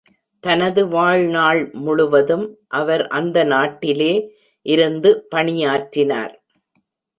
தனது 0.43 0.81
வாழ்நாள் 0.87 1.61
முழுவதும் 1.73 2.45
அவர் 2.71 3.03
அந்த 3.07 3.43
நாட்டிலே 3.43 4.11
இருந்து 4.65 5.11
பணியாற்றினார். 5.29 6.33